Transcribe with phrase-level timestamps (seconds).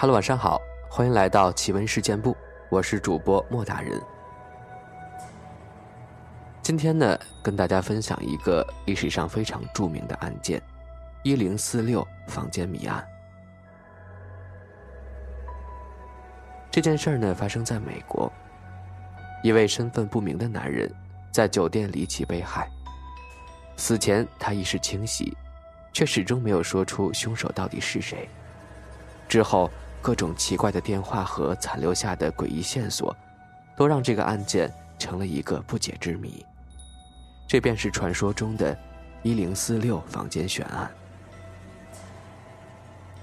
[0.00, 2.36] Hello，晚上好，欢迎来到奇闻事件部，
[2.68, 4.00] 我是主播莫大人。
[6.62, 10.62] 今天呢，跟大家分享一个历史上非常著名的案件——
[11.24, 13.04] 一零四六房间谜案。
[16.70, 18.32] 这件事儿呢，发生在美国，
[19.42, 20.88] 一位身份不明的男人
[21.32, 22.70] 在酒店离奇被害。
[23.76, 25.36] 死前他意识清晰，
[25.92, 28.28] 却始终没有说出凶手到底是谁。
[29.28, 29.68] 之后。
[30.00, 33.14] 各种奇怪的电话和残留下的诡异线索，
[33.76, 36.44] 都让这个案件成了一个不解之谜。
[37.46, 38.78] 这便是传说中的
[39.22, 40.90] “一零四六房间悬案”。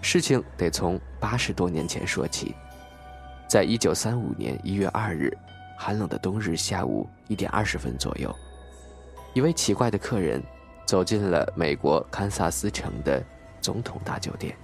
[0.02, 2.56] 事情得从八十多年前说起，
[3.48, 5.36] 在一九三五年一月二日，
[5.78, 8.34] 寒冷的冬日下午一点二十分左右，
[9.34, 10.44] 一位奇怪的客人
[10.86, 13.24] 走进了美国堪萨斯城的
[13.62, 14.56] 总统大酒店。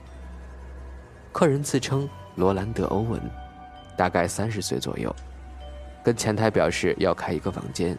[1.31, 3.21] 客人自称罗兰德·欧文，
[3.97, 5.13] 大概三十岁左右，
[6.03, 7.97] 跟前台表示要开一个房间。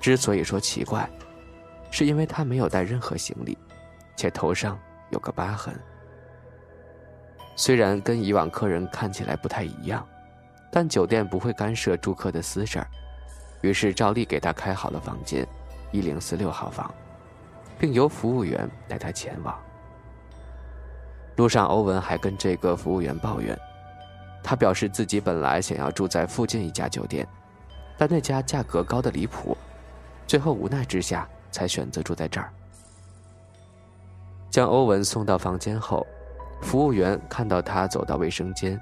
[0.00, 1.08] 之所以说奇怪，
[1.90, 3.56] 是因为他没有带任何行李，
[4.16, 4.78] 且头上
[5.10, 5.74] 有个疤痕。
[7.54, 10.06] 虽然跟以往客人看起来不太一样，
[10.72, 12.86] 但酒店不会干涉住客的私事儿，
[13.60, 15.46] 于是照例给他开好了房间，
[15.92, 16.92] 一零四六号房，
[17.78, 19.56] 并由服务员带他前往。
[21.36, 23.58] 路上，欧文还跟这个服务员抱怨，
[24.42, 27.26] 他表示自己本来想要住在附近一家酒店，
[27.96, 29.56] 但那家价格高的离谱，
[30.26, 32.52] 最后无奈之下才选择住在这儿。
[34.50, 36.06] 将欧文送到房间后，
[36.60, 38.78] 服务员看到他走到卫生间，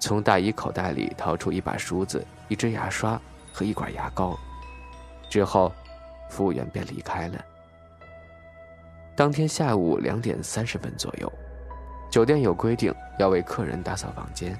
[0.00, 3.20] 从大衣口袋里掏出一把梳子、一支牙刷
[3.52, 4.36] 和一管牙膏，
[5.30, 5.72] 之后，
[6.28, 7.44] 服务员便离开了。
[9.14, 11.32] 当天下午两点三十分左右。
[12.10, 14.58] 酒店有规定要为客人打扫房间。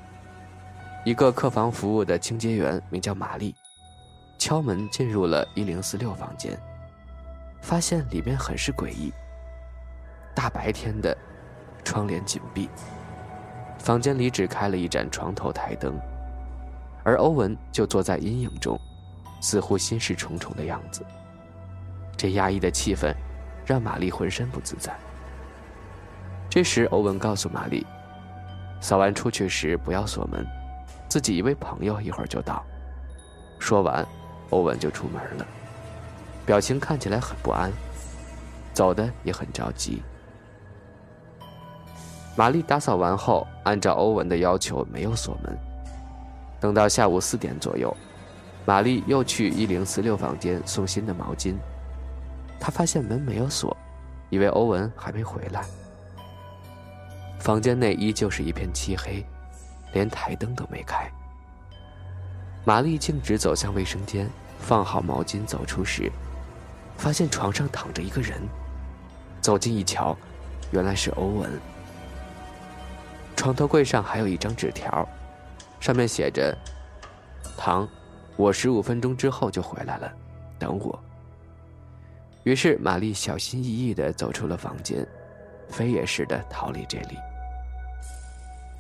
[1.04, 3.54] 一个客房服务的清洁员名叫玛丽，
[4.38, 6.58] 敲门进入了一零四六房间，
[7.62, 9.12] 发现里面很是诡异。
[10.34, 11.16] 大白天的，
[11.84, 12.68] 窗帘紧闭，
[13.78, 15.96] 房间里只开了一盏床头台灯，
[17.04, 18.78] 而欧文就坐在阴影中，
[19.40, 21.06] 似乎心事重重的样子。
[22.16, 23.14] 这压抑的气氛，
[23.64, 24.92] 让玛丽浑身不自在。
[26.56, 27.86] 这时，欧文告诉玛丽，
[28.80, 30.42] 扫完出去时不要锁门，
[31.06, 32.64] 自己一位朋友一会儿就到。
[33.58, 34.02] 说完，
[34.48, 35.46] 欧文就出门了，
[36.46, 37.70] 表情看起来很不安，
[38.72, 40.02] 走的也很着急。
[42.36, 45.54] 玛丽打扫完后，按照欧文的要求没有锁门。
[46.58, 47.94] 等到下午四点左右，
[48.64, 51.54] 玛丽又去一零四六房间送新的毛巾，
[52.58, 53.76] 她发现门没有锁，
[54.30, 55.62] 以为欧文还没回来。
[57.46, 59.24] 房间内依旧是一片漆黑，
[59.92, 61.08] 连台灯都没开。
[62.64, 66.10] 玛丽径直走向卫生间，放好毛巾走出时，
[66.96, 68.42] 发现床上躺着一个人。
[69.40, 70.16] 走近一瞧，
[70.72, 71.48] 原来是欧文。
[73.36, 75.08] 床头柜上还有一张纸条，
[75.78, 76.52] 上面写着
[77.56, 77.88] ：“唐，
[78.34, 80.12] 我十五分钟之后就回来了，
[80.58, 81.00] 等我。”
[82.42, 85.06] 于是玛丽小心翼翼地走出了房间。
[85.68, 87.16] 飞也似的逃离这里。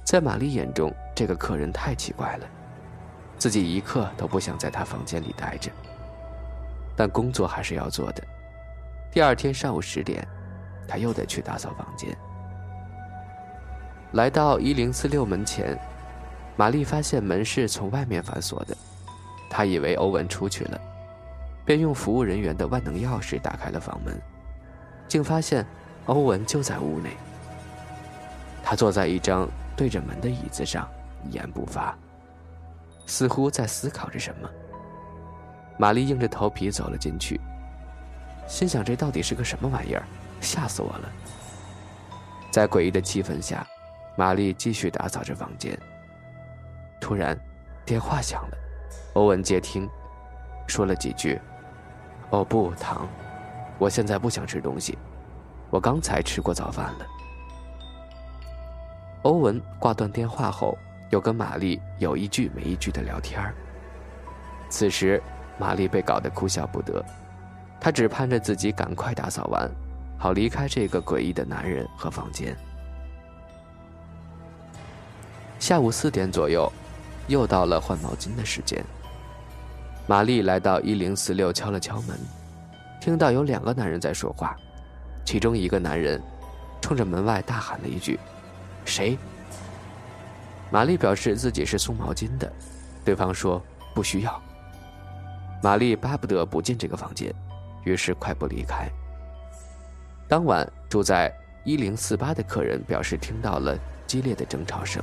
[0.06, 2.46] 在玛丽眼中，这个客人太奇怪了，
[3.38, 5.68] 自己一刻都不想在他房间里待着。
[6.94, 8.22] 但工作还是要做的。
[9.10, 10.24] 第二天上午十点，
[10.86, 12.16] 他又得去打扫房间。
[14.12, 15.76] 来到一零四六门前，
[16.54, 18.76] 玛丽发现门是从外面反锁的，
[19.50, 20.80] 她以为欧文出去了，
[21.64, 24.16] 便用服务人员的万能钥匙打开了房门，
[25.08, 25.66] 竟发现。
[26.06, 27.10] 欧文就在屋内，
[28.62, 30.88] 他坐在一张对着门的椅子上，
[31.24, 31.96] 一言不发，
[33.06, 34.48] 似乎在思考着什么。
[35.78, 37.38] 玛丽硬着头皮走了进去，
[38.48, 40.02] 心想：这到底是个什么玩意儿？
[40.40, 41.12] 吓死我了！
[42.50, 43.66] 在诡异的气氛下，
[44.16, 45.78] 玛丽继续打扫着房间。
[47.00, 47.38] 突然，
[47.84, 48.58] 电话响了，
[49.14, 49.88] 欧文接听，
[50.66, 51.38] 说了几句
[52.30, 53.06] ：“哦不，唐，
[53.78, 54.98] 我现在不想吃东西。”
[55.68, 57.06] 我刚才吃过早饭了。
[59.26, 60.78] 欧文挂断电话后，
[61.10, 63.42] 又跟玛丽有一句没一句的聊天
[64.68, 65.20] 此时，
[65.58, 67.04] 玛丽被搞得哭笑不得，
[67.80, 69.68] 她只盼着自己赶快打扫完，
[70.16, 72.56] 好离开这个诡异的男人和房间。
[75.58, 76.70] 下午四点左右，
[77.26, 78.80] 又到了换毛巾的时间。
[80.06, 82.16] 玛丽来到一零四六，敲了敲门，
[83.00, 84.54] 听到有两个男人在说话。
[85.24, 86.22] 其中一个男人，
[86.80, 88.16] 冲着门外大喊了一句
[88.86, 89.18] ：“谁？”
[90.70, 92.50] 玛丽表示自己是送毛巾的，
[93.04, 93.62] 对方说
[93.94, 94.42] 不需要。
[95.62, 97.34] 玛丽巴不得不进这个房间，
[97.84, 98.88] 于是快步离开。
[100.28, 101.32] 当晚住在
[101.64, 105.02] 一零四八的客人表示听到了激烈的争吵声。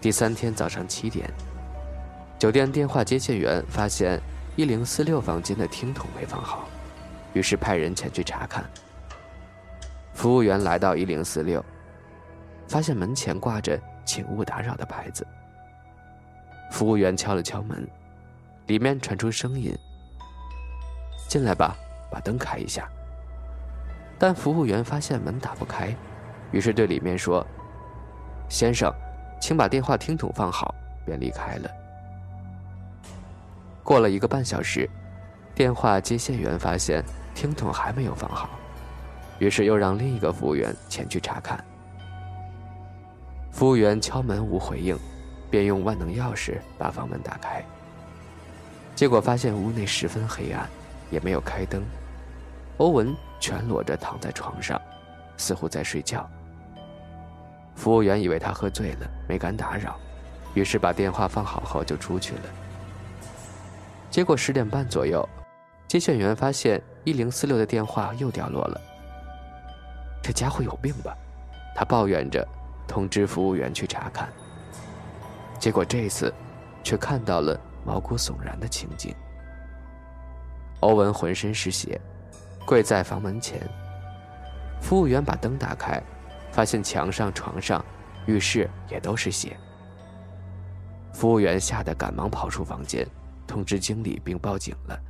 [0.00, 1.28] 第三天早上七点，
[2.38, 4.20] 酒店电话接线员发现
[4.56, 6.68] 一零四六房间的听筒没放好，
[7.34, 8.64] 于是派人前去查看。
[10.14, 11.64] 服务员来到一零四六，
[12.72, 15.26] 发现门前挂着“请勿打扰”的牌子。
[16.70, 17.86] 服务员敲了敲门，
[18.66, 19.76] 里面传出声音
[21.28, 21.76] ：“进来吧，
[22.10, 22.88] 把灯开一下。”
[24.18, 25.94] 但服务员发现门打不开，
[26.50, 27.46] 于是对里面说
[28.48, 28.90] ：“先生，
[29.38, 31.70] 请把电话听筒放好。”便离开了。
[33.82, 34.88] 过了一个半小时，
[35.54, 37.04] 电话接线员发现
[37.34, 38.48] 听筒还没有放好。
[39.40, 41.62] 于是又让另一个服务员前去查看。
[43.52, 44.98] 服务员敲门无回应，
[45.50, 47.62] 便用万能钥匙把房门打开。
[48.94, 50.68] 结果发现屋内十分黑暗，
[51.10, 51.82] 也没有开灯。
[52.78, 54.80] 欧文全裸着躺在床上，
[55.36, 56.28] 似乎在睡觉。
[57.74, 59.96] 服务员以为他喝醉了，没敢打扰，
[60.54, 62.42] 于是把电话放好后就出去了。
[64.10, 65.26] 结果十点半左右，
[65.86, 68.80] 接线员发现一零四六的电话又掉落了。
[70.22, 71.16] 这家伙有病吧？
[71.74, 72.46] 他抱怨着，
[72.92, 74.30] 通知服务员去查看。
[75.58, 76.30] 结果这次，
[76.84, 79.14] 却看到了毛骨悚然的情景。
[80.80, 81.98] 欧文浑身是血，
[82.66, 83.66] 跪在房门前。
[84.82, 86.02] 服务员把灯打开，
[86.50, 87.82] 发现墙上、床上、
[88.26, 89.56] 浴室也都是血。
[91.14, 93.08] 服务员吓得赶忙跑出房间，
[93.46, 95.00] 通知经理并报警了。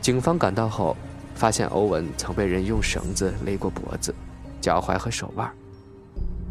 [0.00, 0.96] 警方赶到后。
[1.34, 4.12] 发现欧文曾被人用绳子勒过脖子、
[4.60, 5.48] 脚踝和手腕，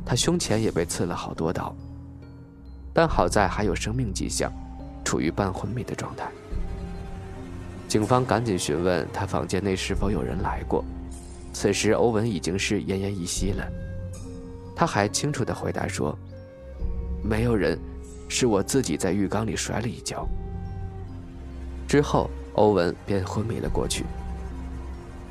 [0.07, 1.75] 他胸前也被刺了好多刀，
[2.94, 4.50] 但好在还有生命迹象，
[5.04, 6.31] 处于半昏迷的状态。
[7.89, 10.81] 警方赶紧询问他房间内是否有人来过，
[11.51, 13.68] 此时欧文已经是奄奄一息了，
[14.74, 16.18] 他还清楚地回答说
[17.21, 17.77] ：“没有人，
[18.30, 20.25] 是我自己在浴缸里摔了一跤。”
[21.86, 24.06] 之后，欧文便昏迷了过去。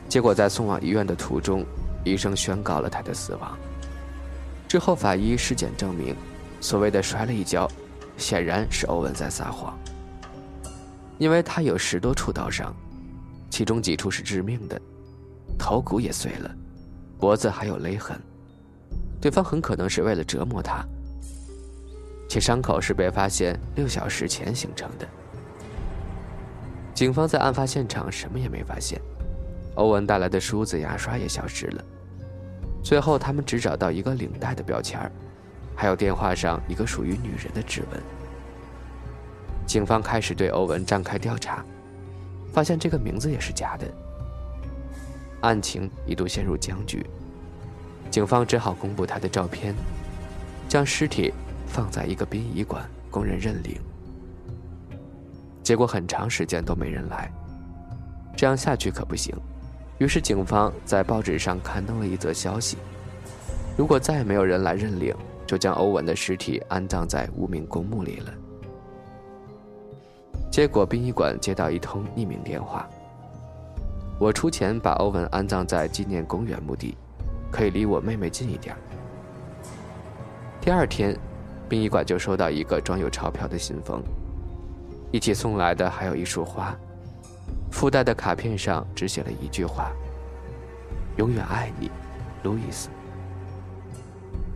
[0.06, 1.64] 结果在送往医院的途中，
[2.04, 3.56] 医生宣告了他的死亡。
[4.68, 6.14] 之后法医尸检证明，
[6.60, 7.70] 所谓的摔了一跤，
[8.16, 9.78] 显然是欧文在撒谎。
[11.18, 12.74] 因为他有十多处刀伤，
[13.48, 14.80] 其中几处是致命的，
[15.58, 16.54] 头骨也碎了，
[17.18, 18.20] 脖子还有勒痕。
[19.20, 20.84] 对方很可能是为了折磨他，
[22.28, 25.08] 其伤口是被发现六小时前形成的。
[26.92, 29.00] 警方在案发现场什么也没发现。
[29.76, 31.84] 欧文带来的梳子、牙刷也消失了。
[32.86, 35.10] 最后，他们只找到一个领带的标签
[35.74, 38.00] 还有电话上一个属于女人的指纹。
[39.66, 41.64] 警方开始对欧文展开调查，
[42.52, 43.92] 发现这个名字也是假的。
[45.40, 47.04] 案情一度陷入僵局，
[48.08, 49.74] 警方只好公布他的照片，
[50.68, 51.34] 将尸体
[51.66, 53.80] 放在一个殡仪馆供人认领。
[55.60, 57.28] 结果很长时间都没人来，
[58.36, 59.34] 这样下去可不行。
[59.98, 62.76] 于是，警方在报纸上刊登了一则消息：
[63.78, 65.14] 如果再没有人来认领，
[65.46, 68.34] 就将欧文的尸体安葬在无名公墓里了。
[70.50, 72.86] 结果，殡仪馆接到一通匿名电话
[74.20, 76.94] ：“我出钱把欧文安葬在纪念公园墓地，
[77.50, 78.76] 可以离我妹妹近一点。”
[80.60, 81.18] 第二天，
[81.70, 84.02] 殡仪馆就收到一个装有钞票的信封，
[85.10, 86.76] 一起送来的还有一束花。
[87.70, 89.92] 附带的卡片上只写了一句话
[91.18, 91.90] ：“永远爱你，
[92.42, 92.88] 路易斯。”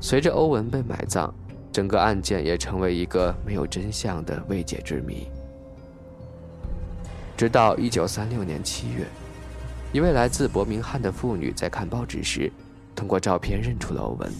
[0.00, 1.30] 随着欧文被埋葬，
[1.70, 5.28] 整个案件也成为一个没有真相的未解之谜。
[7.36, 9.06] 直到一九三六年七月，
[9.92, 12.50] 一位来自伯明翰的妇女在看报纸时，
[12.94, 14.32] 通过照片认出了欧文。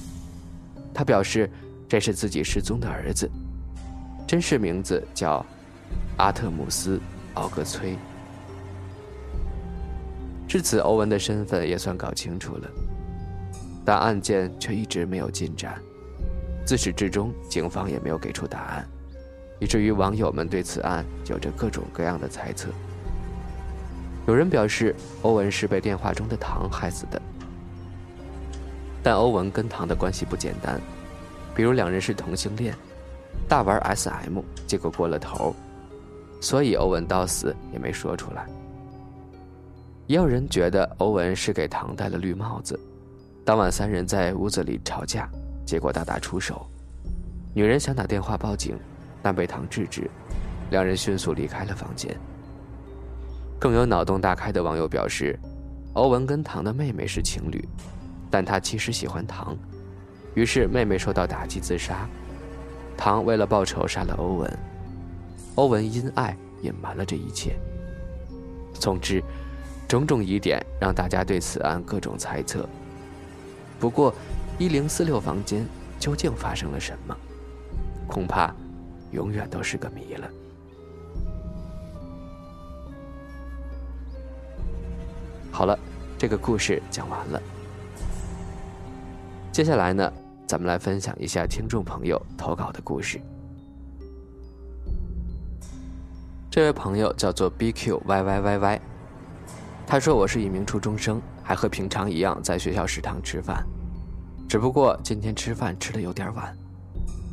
[0.95, 1.51] 她表示，
[1.89, 3.31] 这是自己失踪的儿子，
[4.27, 5.45] 真实名字叫
[6.17, 6.97] 阿特姆斯·
[7.35, 7.97] 奥格崔。
[10.51, 12.69] 至此，欧文的身份也算搞清楚了，
[13.85, 15.81] 但案件却一直没有进展。
[16.67, 18.85] 自始至终，警方也没有给出答案，
[19.61, 22.69] 以至于网友们对此案有着各种各样的猜测。
[24.27, 24.93] 有人表示，
[25.23, 27.23] 欧文是被电话中的唐害死的，
[29.05, 30.81] 但欧文跟唐的关系不简单，
[31.55, 32.75] 比如两人是同性恋，
[33.49, 35.55] 大玩 SM，结果过了头，
[36.41, 38.49] 所以欧文到死也没说出来。
[40.11, 42.77] 也有人觉得欧文是给唐戴了绿帽子，
[43.45, 45.31] 当晚三人在屋子里吵架，
[45.65, 46.67] 结果大打出手。
[47.55, 48.77] 女人想打电话报警，
[49.23, 50.11] 但被唐制止，
[50.73, 52.13] 两人迅速离开了房间。
[53.57, 55.39] 更有脑洞大开的网友表示，
[55.93, 57.65] 欧文跟唐的妹妹是情侣，
[58.29, 59.57] 但他其实喜欢唐，
[60.35, 62.09] 于是妹妹受到打击自杀，
[62.97, 64.59] 唐为了报仇杀了欧文，
[65.55, 67.55] 欧文因爱隐瞒了这一切。
[68.75, 69.23] 总之，
[69.91, 72.65] 种种疑点让大家对此案各种猜测。
[73.81, 74.15] 不过，
[74.57, 75.67] 一零四六房间
[75.99, 77.17] 究竟发生了什么，
[78.07, 78.55] 恐怕
[79.11, 80.31] 永远都是个谜了。
[85.51, 85.77] 好了，
[86.17, 87.43] 这个故事讲完了。
[89.51, 90.13] 接下来呢，
[90.47, 93.21] 咱们来分享一下听众朋友投稿的故事。
[96.49, 98.81] 这位朋友叫做 BQYYYY，
[99.91, 103.67] 他说：“我是一名初中生，还和平常一样在学校食堂吃饭，
[104.49, 106.57] 只不过今天吃饭吃的有点晚，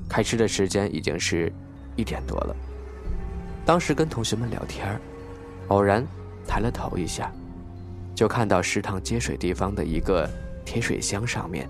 [0.09, 1.53] 开吃的时间已经是
[1.95, 2.55] 一点多了。
[3.63, 4.99] 当时跟同学们聊天，
[5.67, 6.03] 偶然
[6.47, 7.31] 抬了头一下。”
[8.15, 10.27] 就看到食堂接水地方的一个
[10.65, 11.69] 铁水箱上面，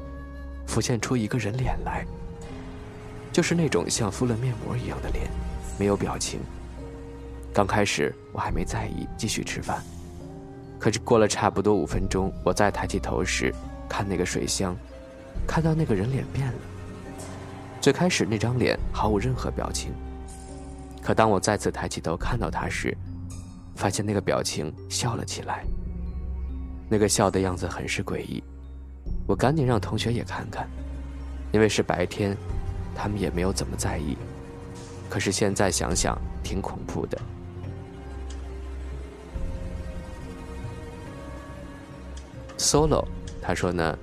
[0.68, 2.06] 浮现出一个人脸来，
[3.34, 5.30] 就是那种像敷了面膜一样的脸，
[5.78, 6.40] 没有表情。
[7.54, 9.84] 刚开始我还没在意，继续吃饭。
[10.80, 13.54] 可是过了差不多五分钟，我再抬起头时，
[13.90, 14.76] 看那个水箱，
[15.48, 16.54] 看到那个人脸变了。
[17.82, 19.92] 最开始那张脸毫无任何表情，
[21.02, 22.96] 可当我再次抬起头看到他时，
[23.76, 25.64] 发现那个表情笑了起来。
[26.90, 28.44] 那个笑的样子很是诡异，
[29.28, 30.68] 我赶紧让同学也看看，
[31.52, 32.36] 因为是白天，
[32.96, 34.18] 他们也没有怎么在意。
[35.10, 37.18] 可是现在想想，挺恐怖的。
[42.68, 43.06] Solo，
[43.42, 43.98] 他说呢，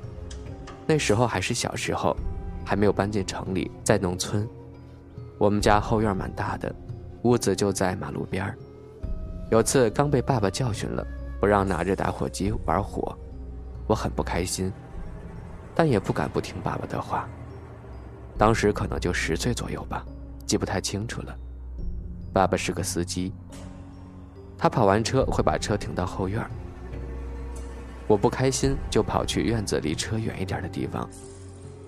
[0.87, 2.17] 那时候还是小时候，
[2.65, 4.49] 还没有搬进城里，在农村，
[5.37, 6.75] 我们家后院蛮大的，
[7.25, 8.57] 屋子就在马路边。
[9.51, 11.07] 有次刚被爸爸教训了。
[11.41, 13.15] 不让拿着打火机玩火，
[13.87, 14.73] 我很不开心，
[15.75, 17.29] 但也不敢不听爸爸的话。
[18.39, 20.03] 当时可能就十岁左右吧，
[20.47, 21.37] 记不太清楚了。
[22.33, 23.31] 爸爸是个司机，
[24.57, 26.43] 他跑完车会把车停到后院。
[28.07, 31.09] 我不开心，就跑去院子离车远一点的地方，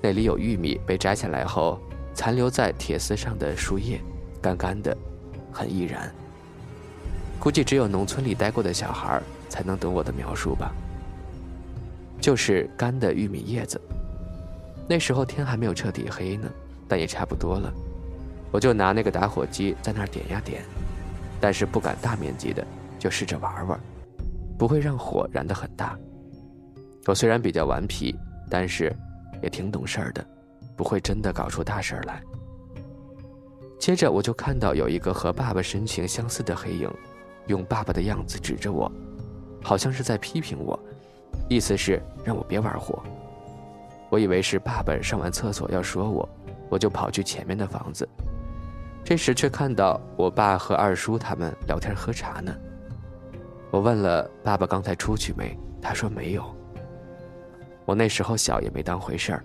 [0.03, 1.79] 那里有玉米被摘下来后
[2.15, 4.01] 残留在铁丝上的树叶，
[4.41, 4.97] 干干的，
[5.53, 6.11] 很易燃。
[7.39, 10.73] 估计只有农村里待过的小孩才能懂我的描述吧。
[12.19, 13.81] 就是干的玉米叶子。
[14.89, 16.49] 那时候天还没有彻底黑呢，
[16.89, 17.73] 但也差不多了。
[18.51, 20.63] 我就拿那个打火机在那儿点呀点，
[21.39, 22.67] 但是不敢大面积的，
[22.99, 23.79] 就试着玩玩，
[24.57, 25.97] 不会让火燃得很大。
[27.07, 28.15] 我虽然比较顽皮，
[28.51, 28.95] 但是
[29.43, 30.27] 也挺懂事儿的，
[30.77, 32.21] 不会真的搞出大事儿来。
[33.79, 36.91] 接着我就看到有一个和爸爸神情相似的黑影。
[37.47, 38.91] 用爸爸的样子指着我，
[39.63, 40.77] 好像是在批评我，
[41.49, 43.01] 意思是让我别玩火。
[44.11, 46.29] 我以为是爸爸上完厕所要说我，
[46.69, 48.09] 我就跑去前面的房子。
[49.05, 52.53] 这时却看到我爸和二叔他们聊天喝茶呢。
[53.71, 56.45] 我问了爸爸刚才出去没，他说没有。
[57.87, 59.45] 我那时候小也没当回事儿，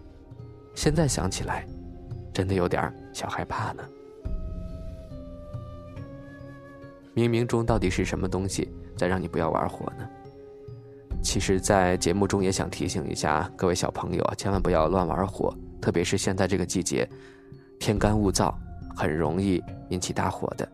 [0.75, 1.65] 现在想起来，
[2.33, 3.83] 真的有点小害怕呢。
[7.15, 10.09] 冥冥中到底是什么东西在让你不要玩火呢？
[11.21, 17.07] 其实，在节目中也想提醒一下各位小朋友，千万不要乱玩火，特别是现在这个季节，
[17.79, 18.51] 天干物燥，
[18.95, 20.67] 很容易引起大火的。